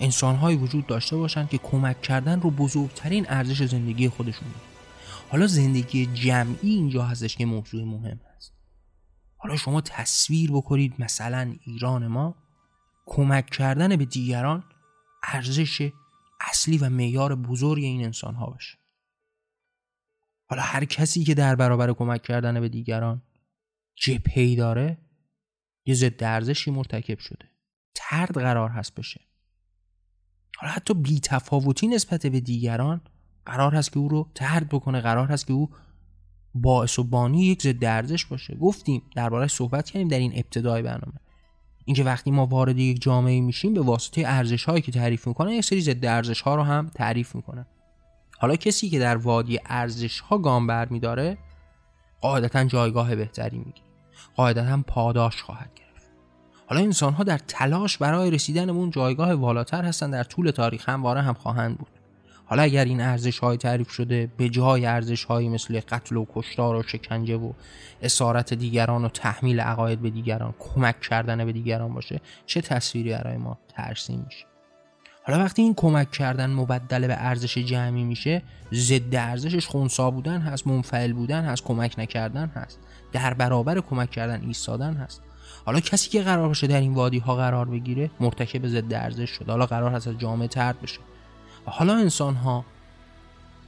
[0.00, 4.62] انسان وجود داشته باشند که کمک کردن رو بزرگترین ارزش زندگی خودشون بود
[5.30, 8.52] حالا زندگی جمعی اینجا هستش که موضوع مهم است
[9.36, 12.34] حالا شما تصویر بکنید مثلا ایران ما
[13.06, 14.64] کمک کردن به دیگران
[15.22, 15.92] ارزش
[16.40, 18.78] اصلی و معیار بزرگ این انسان ها باشه.
[20.48, 23.22] حالا هر کسی که در برابر کمک کردن به دیگران
[23.94, 24.98] جپی داره
[25.84, 27.50] یه ضد ارزشی مرتکب شده.
[27.94, 29.20] ترد قرار هست بشه.
[30.56, 33.00] حالا حتی بی تفاوتی نسبت به دیگران
[33.46, 35.70] قرار هست که او رو ترد بکنه قرار هست که او
[36.60, 38.54] باعث و بانی یک ضد ارزش باشه.
[38.54, 41.20] گفتیم درباره صحبت کردیم در این ابتدای برنامه.
[41.84, 45.64] اینکه وقتی ما وارد یک جامعه میشیم به واسطه ارزش هایی که تعریف می‌کنن یک
[45.64, 47.66] سری ضد ارزش ها رو هم تعریف می‌کنن.
[48.38, 51.38] حالا کسی که در وادی ارزش ها گام برمیداره
[52.20, 53.86] قاعدتا جایگاه بهتری می‌گیره.
[54.36, 56.10] قاعدتا پاداش خواهد گرفت.
[56.66, 60.88] حالا انسان ها در تلاش برای رسیدن به اون جایگاه والاتر هستن در طول تاریخ
[60.88, 61.88] همواره هم خواهند بود.
[62.46, 66.76] حالا اگر این ارزش های تعریف شده به جای ارزش های مثل قتل و کشتار
[66.76, 67.52] و شکنجه و
[68.02, 73.36] اسارت دیگران و تحمیل عقاید به دیگران کمک کردن به دیگران باشه چه تصویری برای
[73.36, 74.44] ما ترسیم میشه؟
[75.26, 78.42] حالا وقتی این کمک کردن مبدل به ارزش جمعی میشه
[78.74, 82.78] ضد ارزشش خونسا بودن هست منفعل بودن هست کمک نکردن هست
[83.12, 85.22] در برابر کمک کردن ایستادن هست.
[85.64, 89.52] حالا کسی که قرار باشه در این وادی ها قرار بگیره مرتکب ضد ارزش شده.
[89.52, 90.98] حالا قرار هست از جامعه ترد بشه.
[91.66, 92.64] و حالا انسان ها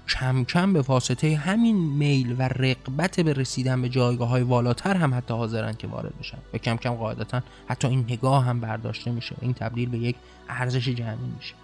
[0.08, 5.14] کم کم به واسطه همین میل و رقبت به رسیدن به جایگاه های والاتر هم
[5.14, 9.36] حتی حاضرن که وارد بشن و کم کم قاعدتا حتی این نگاه هم برداشته میشه
[9.40, 10.16] این تبدیل به یک
[10.48, 11.54] ارزش جمعی میشه.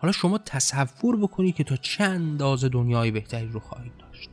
[0.00, 4.30] حالا شما تصور بکنید که تا چه اندازه دنیای بهتری رو خواهید داشت.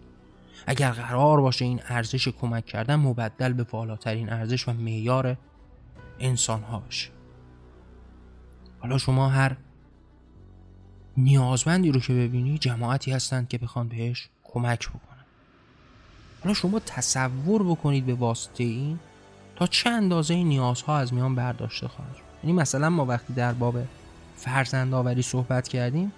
[0.67, 5.37] اگر قرار باشه این ارزش کمک کردن مبدل به والاترین ارزش و معیار
[6.19, 7.09] انسان ها باشه
[8.79, 9.55] حالا شما هر
[11.17, 15.25] نیازمندی رو که ببینی جماعتی هستند که بخوان بهش کمک بکنن.
[16.43, 18.99] حالا شما تصور بکنید به واسطه این
[19.55, 23.75] تا چه اندازه نیازها از میان برداشته خواهد یعنی مثلا ما وقتی در باب
[24.37, 26.11] فرزند آوری صحبت کردیم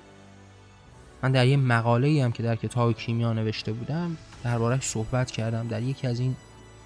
[1.24, 5.68] من در یه مقاله هم که در کتاب کیمیا نوشته بودم دربارهش صحبت کردم.
[5.68, 6.36] در یکی از این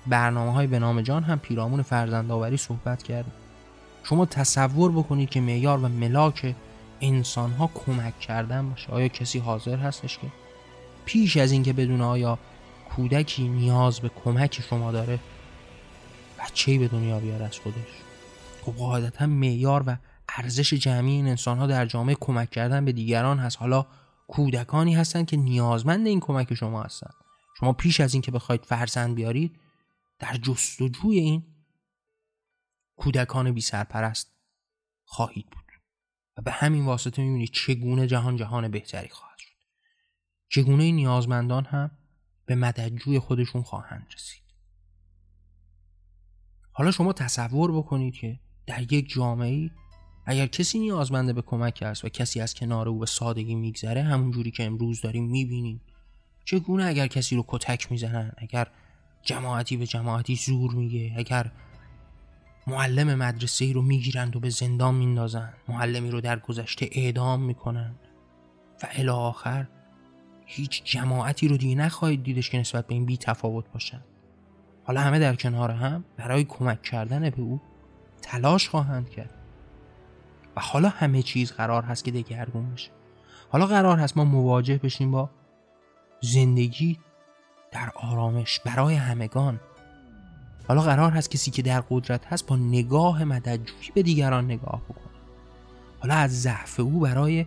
[0.08, 3.32] برنامه های به نام جان هم پیرامون فرزند آوری صحبت کردم
[4.04, 6.56] شما تصور بکنید که معیار و ملاک
[7.02, 8.90] انسان ها کمک کردن باشه.
[8.92, 10.28] آیا کسی حاضر هستش که
[11.06, 12.40] پیش از اینکه بدون آیا
[12.90, 15.20] کودکی نیاز به کمک شما داره
[16.40, 18.02] بچه‌ای به دنیا بیاره از خودش؟
[18.62, 19.98] خب قاعدتا معیار و
[20.30, 23.58] ارزش جمعی این انسان ها در جامعه کمک کردن به دیگران هست.
[23.58, 23.86] حالا
[24.28, 27.14] کودکانی هستند که نیازمند این کمک شما هستند
[27.60, 29.60] شما پیش از اینکه بخواید فرزند بیارید
[30.20, 31.44] در جستجوی این
[32.96, 34.32] کودکان بی سرپرست
[35.06, 35.71] خواهید بود.
[36.38, 39.52] و به همین واسطه می‌بینید چگونه جهان جهان بهتری خواهد شد.
[40.50, 41.92] چگونه نیازمندان هم
[42.46, 44.42] به مددجوی خودشون خواهند رسید.
[46.72, 49.72] حالا شما تصور بکنید که در یک جامعه
[50.26, 54.32] اگر کسی نیازمنده به کمک است و کسی از کنار او به سادگی میگذره همون
[54.32, 55.82] جوری که امروز داریم می‌بینیم.
[56.46, 58.68] چگونه اگر کسی رو کتک می‌زنن اگر
[59.24, 61.52] جماعتی به جماعتی زور میگه اگر
[62.72, 65.54] معلم مدرسه ای رو می‌گیرند و به زندان میندازند.
[65.68, 68.00] معلمی رو در گذشته اعدام می‌کنند.
[68.84, 69.68] و الی آخر
[70.46, 74.06] هیچ جماعتی رو دیگه نخواهید دیدش که نسبت به این بی تفاوت باشند.
[74.84, 77.62] حالا همه در کنار هم برای کمک کردن به او
[78.22, 79.34] تلاش خواهند کرد.
[80.56, 82.92] و حالا همه چیز قرار هست که دگرگون بشه.
[83.50, 85.30] حالا قرار هست ما مواجه بشیم با
[86.22, 87.00] زندگی
[87.72, 89.60] در آرامش برای همگان.
[90.72, 95.14] حالا قرار هست کسی که در قدرت هست با نگاه مددجویی به دیگران نگاه بکنه.
[96.00, 97.46] حالا از ضعف او برای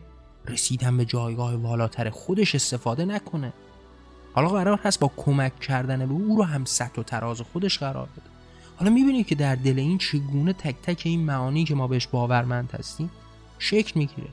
[0.49, 3.53] رسیدن به جایگاه والاتر خودش استفاده نکنه.
[4.35, 8.09] حالا قرار هست با کمک کردن به او رو هم سطح و تراز خودش قرار
[8.17, 8.31] بده.
[8.77, 12.71] حالا می‌بینید که در دل این چگونه تک تک این معانی که ما بهش باورمند
[12.79, 13.11] هستیم
[13.59, 14.29] شکل می‌گیره.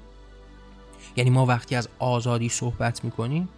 [1.16, 3.50] یعنی ما وقتی از آزادی صحبت می‌کنیم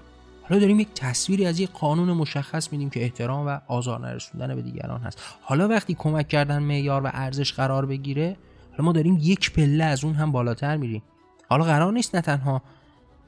[0.50, 4.62] حالا داریم یک تصویری از یک قانون مشخص میدیم که احترام و آزار نرسوندن به
[4.62, 5.22] دیگران هست.
[5.42, 8.38] حالا وقتی کمک کردن معیار و ارزش قرار بگیره
[8.72, 11.04] حالا ما داریم یک پله از اون هم بالاتر میریم.
[11.50, 12.62] حالا قرار نیست نه تنها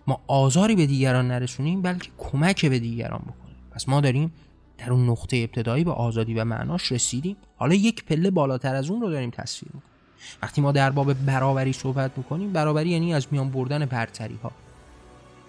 [0.07, 3.55] ما آزاری به دیگران نرسونیم بلکه کمک به دیگران بکنیم.
[3.71, 4.33] پس ما داریم
[4.77, 7.37] در اون نقطه ابتدایی به آزادی و معناش رسیدیم.
[7.57, 9.95] حالا یک پله بالاتر از اون رو داریم تصویر می‌کنیم.
[10.43, 14.51] وقتی ما در باب برابری صحبت می‌کنیم برابری یعنی از میان بردن برتری ها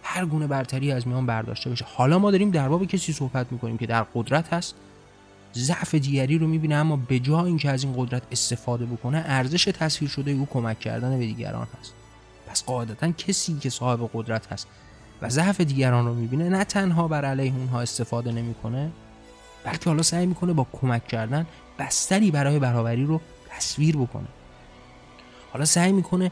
[0.08, 1.84] هر گونه برتری از میان برداشته بشه.
[1.88, 4.74] حالا ما داریم در باب کسی صحبت می‌کنیم که در قدرت هست
[5.54, 10.10] ضعف دیگری رو می‌بینه اما به جای اینکه از این قدرت استفاده بکنه ارزش تصویر
[10.10, 11.92] شده او کمک کردن به دیگران هست.
[12.46, 14.66] پس قاعدتا کسی که صاحب قدرت هست
[15.22, 18.90] و ضعف دیگران رو می‌بینه نه تنها بر علیه اونها استفاده نمی‌کنه
[19.64, 21.46] بلکه حالا سعی می‌کنه با کمک کردن
[21.78, 24.28] بستری برای برابری رو تصویر بکنه.
[25.52, 26.30] حالا سعی می‌کنه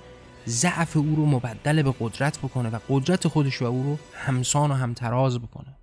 [0.48, 4.74] ضعف او رو مبدل به قدرت بکنه و قدرت خودش و او رو همسان و
[4.74, 5.76] همتراز بکنه.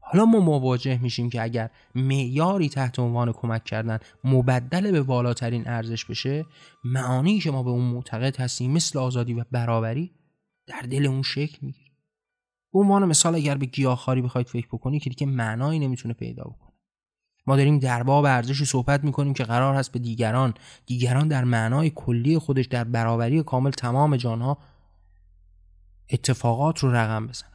[0.00, 6.04] حالا ما مواجه میشیم که اگر معیاری تحت عنوان کمک کردن مبدل به والاترین ارزش
[6.04, 6.46] بشه
[6.84, 10.10] معانی که ما به اون معتقد هستیم مثل آزادی و برابری
[10.66, 11.90] در دل اون شکل می‌گیره
[12.72, 16.67] به عنوان مثال اگر به گیاهخواری بخواید فکر بکنید که دیگه معنایی نمی‌تونه پیدا بکنه.
[17.48, 20.54] ما داریم در باب ارزشی صحبت می‌کنیم که قرار هست به دیگران
[20.86, 24.58] دیگران در معنای کلی خودش در برابری کامل تمام جانها
[26.10, 27.50] اتفاقات رو رقم بزنه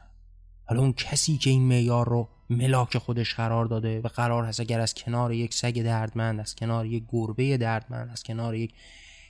[0.64, 4.80] حالا اون کسی که این معیار رو ملاک خودش قرار داده و قرار هست اگر
[4.80, 8.74] از کنار یک سگ دردمند از کنار یک گربه دردمند از کنار یک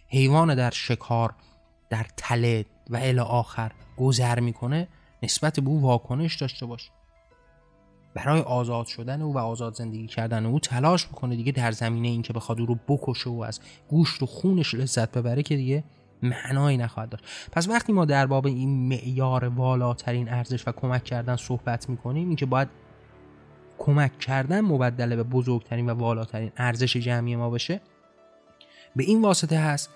[0.08, 1.34] حیوان در شکار
[1.90, 4.88] در تله و الی آخر گذر می‌کنه
[5.22, 6.90] نسبت به او واکنش داشته باشه.
[8.14, 12.22] برای آزاد شدن او و آزاد زندگی کردن او تلاش بکنه دیگه در زمینه این
[12.22, 15.84] که بخواد او رو بکشه و از گوشت و خونش لذت ببره که دیگه
[16.22, 17.24] معنایی نخواهد داشت.
[17.52, 22.36] پس وقتی ما در باب این معیار والاترین ارزش و کمک کردن صحبت می‌کنیم این
[22.36, 22.68] که باید
[23.78, 27.80] کمک کردن مبدله به بزرگترین و والاترین ارزش جمعی ما باشه
[28.96, 29.90] به این واسطه هست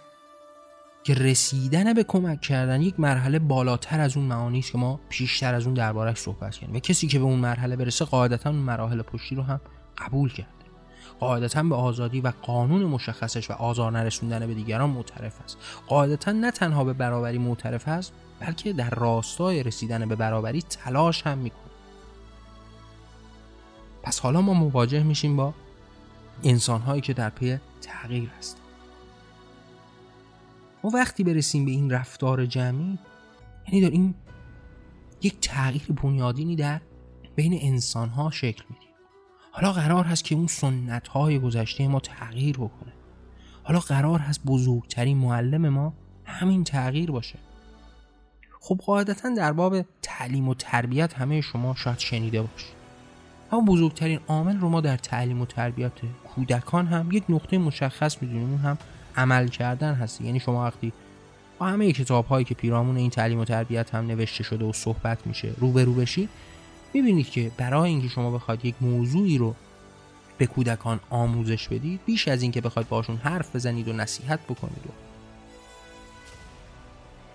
[1.05, 5.55] که رسیدن به کمک کردن یک مرحله بالاتر از اون معانی است که ما پیشتر
[5.55, 6.77] از اون دربارش صحبت کردیم.
[6.77, 9.61] و کسی که به اون مرحله برسه قاعدتا اون مراحل پشتی رو هم
[9.99, 10.49] قبول کرده.
[11.21, 15.59] قاعدتا به آزادی و قانون مشخصش و آزار نرسوندن به دیگران معترف است.
[15.87, 21.39] قاعدتا نه تنها به برابری معترف است بلکه در راستای رسیدن به برابری تلاش هم
[21.39, 21.61] می‌کنه.
[24.03, 25.55] پس حالا ما مواجه میشیم با
[26.45, 28.68] انسان هایی که در پی تغییر هستند.
[30.85, 32.99] ما وقتی برسیم به این رفتار جمعی
[33.67, 34.15] یعنی داریم
[35.23, 36.81] یک تغییر بنیادینی در
[37.37, 38.89] بین انسان ها شکل میدیم
[39.61, 42.93] حالا قرار هست که اون سنت های گذشته ما تغییر بکنه.
[43.63, 45.93] حالا قرار هست بزرگترین معلم ما
[46.25, 47.39] همین تغییر باشه.
[48.61, 52.79] خب قاعدتا در باب تعلیم و تربیت همه شما شاید شنیده باشید.
[53.53, 55.93] اما بزرگترین عامل رو ما در تعلیم و تربیت
[56.35, 58.51] کودکان هم یک نقطه مشخص می‌دونیم.
[58.51, 58.79] اون هم
[59.19, 60.93] عمل کردن هست یعنی شما وقتی
[61.59, 65.27] با همه کتاب هایی که پیرامون این تعلیم و تربیت هم نوشته شده و صحبت
[65.27, 66.29] میشه رو به رو بشید
[66.95, 69.55] می‌بینید که برای اینکه شما بخواید یک موضوعی رو
[70.39, 74.91] به کودکان آموزش بدید بیش از اینکه بخواید باشون حرف بزنید و نصیحت بکنید و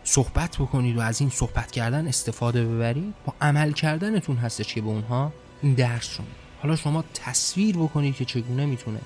[0.03, 4.87] صحبت بکنید و از این صحبت کردن استفاده ببرید با عمل کردنتون هستش که به
[4.87, 6.25] اونها این درس رو
[6.61, 8.99] حالا شما تصویر بکنید که چگونه می‌تونه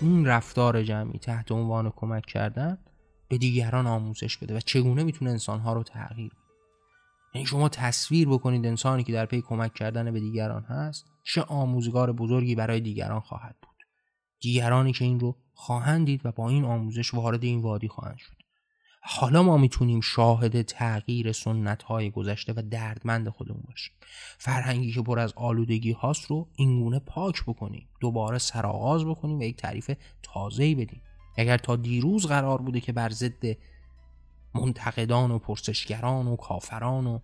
[0.00, 2.78] این رفتار جمعی تحت عنوان کمک کردن
[3.28, 6.40] به دیگران آموزش بده و چگونه می‌تونه انسانها رو تغییر بده.
[7.34, 12.12] یعنی شما تصویر بکنید انسانی که در پی کمک کردن به دیگران هست چه آموزگار
[12.12, 13.76] بزرگی برای دیگران خواهد بود.
[14.40, 18.35] دیگرانی که این رو خواهند دید و با این آموزش وارد این وادی خواهند شد.
[19.08, 23.94] حالا ما می‌تونیم شاهد تغییر سنت های گذشته و دردمند خودمون باشیم.
[24.38, 27.88] فرهنگی که پر از آلودگی هاست رو اینگونه پاک بکنیم.
[28.00, 29.90] دوباره سرآغاز بکنیم و یک تعریف
[30.22, 31.02] تازه‌ای بدیم.
[31.36, 33.56] اگر تا دیروز قرار بوده که بر ضد
[34.54, 37.18] منتقدان و پرسشگران و کافران و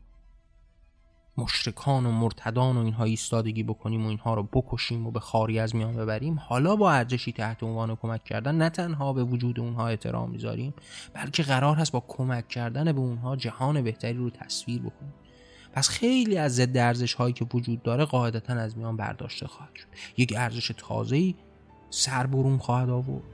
[1.36, 5.76] مشرکان و مرتدان و اینها ایستادگی بکنیم و اینها رو بکشیم و به خاری از
[5.76, 10.30] میان ببریم حالا با ارزشی تحت عنوان کمک کردن نه تنها به وجود اونها احترام
[10.30, 10.74] می‌ذاریم
[11.14, 15.14] بلکه قرار هست با کمک کردن به اونها جهان بهتری رو تصویر بکنیم.
[15.72, 19.86] پس خیلی از ضد ارزش هایی که وجود داره قاعدتا از میان برداشته خواهد شد.
[20.16, 21.34] یک ارزش تازه‌ای
[21.90, 23.24] سر برون خواهد آورد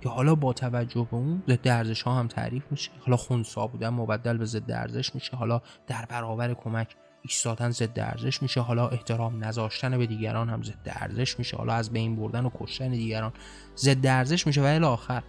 [0.00, 2.90] که حالا با توجه به اون ضد ارزش ها هم تعریف میشه.
[3.00, 5.36] حالا خونسا بودن مبدل به ضد ارزش میشه.
[5.36, 8.60] حالا در برابر کمک ایستادن ضد ارزش میشه.
[8.60, 11.56] حالا احترام نذاشتن به دیگران هم ضد ارزش میشه.
[11.56, 13.32] حالا از بین بردن و کشتن دیگران
[13.76, 14.62] ضد ارزش میشه.
[14.62, 15.22] و الی آخر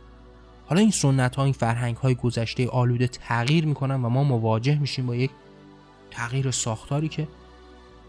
[0.66, 5.06] حالا این سنت ها این فرهنگ های گذشته آلوده تغییر می‌کنن و ما مواجه میشیم
[5.06, 5.32] با یک
[6.12, 7.28] تغییر ساختاری که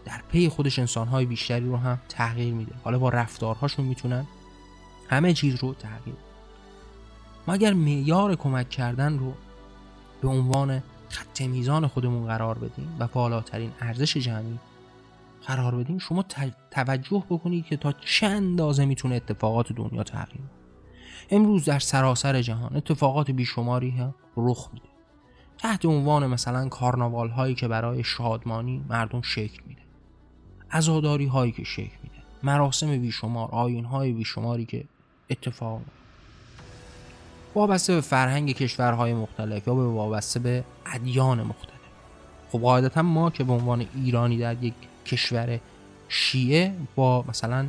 [0.05, 2.71] در پی خودش انسانهای بیشتری رو هم تغییر میده.
[2.83, 4.27] حالا با رفتارهاشون می‌تونن
[5.09, 6.15] همه چیز رو تغییر
[7.47, 9.33] ما اگر معیار کمک کردن رو
[10.21, 14.59] به عنوان خط میزان خودمون قرار بدیم و بالاترین ارزش جمعی
[15.45, 16.25] قرار بدیم شما
[16.71, 20.43] توجه بکنید که تا چند اندازه می‌تونه اتفاقات دنیا تغییر
[21.31, 24.85] امروز در سراسر جهان اتفاقات بیشماری هم رخ میده.
[25.57, 29.81] تحت عنوان مثلا کارناوال هایی که برای شادمانی مردم شکل میده.
[30.71, 32.15] عزاداری هایی که شکل میده.
[32.43, 34.85] مراسم بیشمار آین های بیشماری که
[35.29, 36.02] اتفاق میده
[37.55, 41.73] وابسته به فرهنگ کشورهای مختلف یا به وابسته به ادیان مختلف.
[42.51, 44.73] خب قاعدتا ما که به عنوان ایرانی در یک
[45.05, 45.59] کشور
[46.09, 47.67] شیعه با مثلا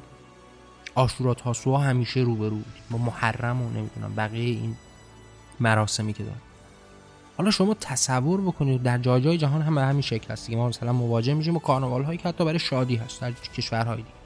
[0.95, 2.83] آشورا تاسوها همیشه روبرو بودیم.
[2.91, 4.77] با محرم و نمی‌دونم بقیه این
[5.61, 6.37] مراسمی که داره
[7.37, 10.51] حالا شما تصور بکنید در جای جای جهان هم به همین شکل هست.
[10.51, 14.24] ما مثلا مواجه میشیم با کارناوال هایی که حتی برای شادی هست در کشورهای دیگه.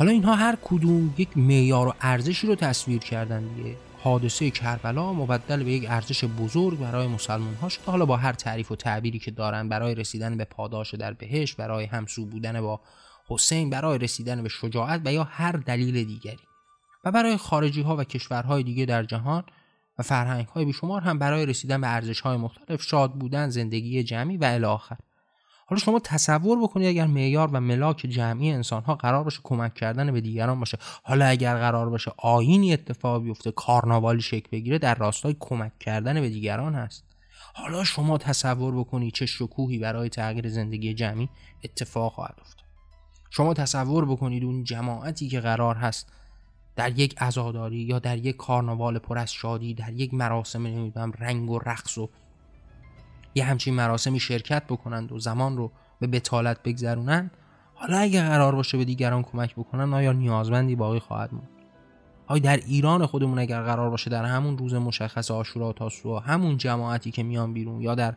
[0.00, 3.76] حالا اینها هر کدوم یک معیار و ارزشی رو تصویر کردن دیگه.
[4.02, 7.84] حادثه کربلا مبدل به یک ارزش بزرگ برای مسلمان ها شده.
[7.86, 11.84] حالا با هر تعریف و تعبیری که دارن برای رسیدن به پاداش در بهشت برای
[11.84, 12.80] همسو بودن با
[13.28, 16.46] حسین برای رسیدن به شجاعت و یا هر دلیل دیگری.
[17.04, 19.44] و برای خارجی ها و کشورهای دیگه در جهان
[19.98, 24.36] و فرهنگ های بیشمار هم برای رسیدن به ارزش های مختلف شاد بودن زندگی جمعی
[24.36, 25.00] و الی
[25.70, 30.12] حالا شما تصور بکنید اگر معیار و ملاک جمعی انسان ها قرار باشه کمک کردن
[30.12, 35.36] به دیگران باشه حالا اگر قرار باشه آینی اتفاق بیفته کارناوالی شکل بگیره در راستای
[35.40, 37.04] کمک کردن به دیگران هست.
[37.54, 41.28] حالا شما تصور بکنید چه شکوهی برای تغییر زندگی جمعی
[41.64, 42.64] اتفاق خواهد افتاد.
[43.30, 46.12] شما تصور بکنید اون جماعتی که قرار هست
[46.76, 51.50] در یک عزاداری یا در یک کارناوال پر از شادی در یک مراسم نمی‌دونم رنگ
[51.50, 52.10] و رقص و
[53.34, 57.30] یه همچین مراسمی شرکت بکنند و زمان رو به بتالت بگذرونند
[57.74, 61.48] حالا اگه قرار باشه به دیگران کمک بکنن آیا نیازمندی باقی خواهد موند؟
[62.26, 66.56] آیا در ایران خودمون اگر قرار باشه در همون روز مشخص آشورا و تاسوعا همون
[66.56, 68.14] جماعتی که میان بیرون یا در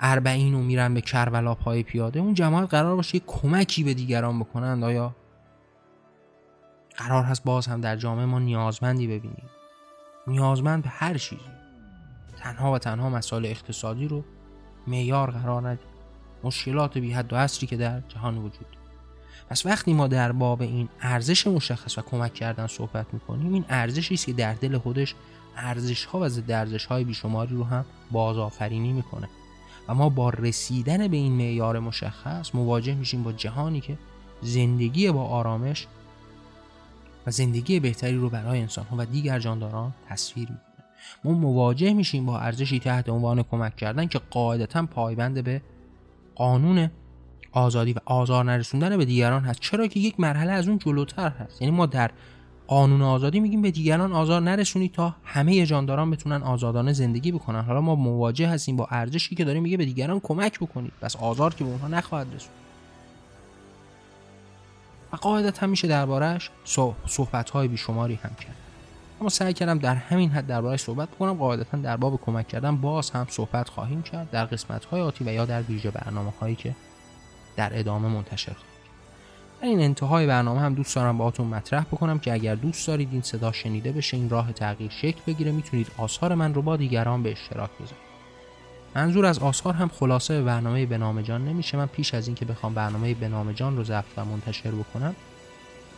[0.00, 4.84] اربعین و میرن به کربلا پای پیاده اون جماعت قرار باشه کمکی به دیگران بکنند؟
[4.84, 5.14] آیا
[6.96, 9.50] قرار هست باز هم در جامعه ما نیازمندی ببینیم؟
[10.26, 11.63] نیازمند به هر چیزی.
[12.44, 14.24] تنها و تنها مسائل اقتصادی رو
[14.86, 15.86] معیار قرار ندیم.
[16.44, 18.66] مشکلات بی حد و اصری که در جهان وجود
[19.50, 24.14] پس وقتی ما در باب این ارزش مشخص و کمک کردن صحبت می‌کنیم این ارزشی
[24.14, 25.14] است که در دل خودش
[25.56, 29.28] ارزش ها و ضد ارزش های بیشماری رو هم بازآفرینی می‌کنه.
[29.88, 33.98] و ما با رسیدن به این معیار مشخص مواجه میشیم با جهانی که
[34.42, 35.86] زندگی با آرامش
[37.26, 40.73] و زندگی بهتری رو برای انسان ها و دیگر جانداران تصویر می‌کنه
[41.24, 45.62] ما مواجه میشیم با ارزشی تحت عنوان کمک کردن که قاعدتا پایبند به
[46.34, 46.90] قانون
[47.52, 49.60] آزادی و آزار نرسوندن به دیگران هست.
[49.60, 51.62] چرا که یک مرحله از اون جلوتر هست.
[51.62, 52.10] یعنی ما در
[52.66, 57.60] قانون آزادی میگیم به دیگران آزار نرسونید تا همه جانداران بتونن آزادانه زندگی بکنن.
[57.60, 60.92] حالا ما مواجه هستیم با ارزشی که داریم میگه به دیگران کمک بکنید.
[61.00, 62.52] پس آزار که به اونها نخواهد رسون
[65.12, 66.50] و قاعدتا میشه دربارهش
[67.06, 68.56] صحبت های بیشماری هم کرد.
[69.20, 73.10] اما سعی کردم در همین حد دربارهش صحبت بکنم قاعدتا در باب کمک کردن باز
[73.10, 76.74] هم صحبت خواهیم کرد در قسمت های آتی و یا در ویژه برنامه هایی که
[77.56, 78.74] در ادامه منتشر خواهیم
[79.60, 83.22] در این انتهای برنامه هم دوست دارم باهاتون مطرح بکنم که اگر دوست دارید این
[83.22, 87.32] صدا شنیده بشه این راه تغییر شکل بگیره می‌تونید آثار من رو با دیگران به
[87.32, 88.04] اشتراک بذارید.
[88.96, 91.76] منظور از آثار هم خلاصه برنامه به جان نمیشه.
[91.76, 95.14] من پیش از اینکه بخوام برنامه به نام جان رو ضبط و منتشر بکنم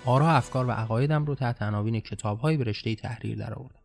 [0.06, 3.80] آرا افکار و عقایدم رو تحت عناوین کتابهایی به رشته تحریر درآوردم.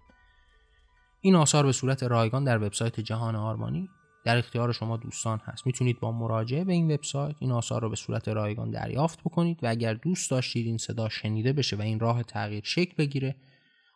[1.21, 3.89] این آثار به صورت رایگان در وبسایت جهان آرمانی
[4.25, 5.65] در اختیار شما دوستان هست.
[5.65, 9.67] می‌تونید با مراجعه به این وبسایت این آثار رو به صورت رایگان دریافت بکنید و
[9.67, 13.35] اگر دوست داشتید این صدا شنیده بشه و این راه تغییر شکل بگیره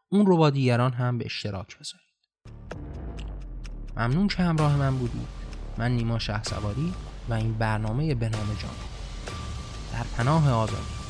[0.10, 2.06] اون رو با دیگران هم به اشتراک بذارید.
[3.98, 5.28] ممنون که همراه من بودید.
[5.78, 6.94] من نیما شه سواری
[7.30, 8.76] و این برنامه به نام جان.
[9.94, 11.05] در پناه آزادی.